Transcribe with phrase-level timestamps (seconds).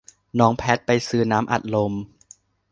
[0.39, 1.93] น้องแพทไปซื้อน้ำอัดลม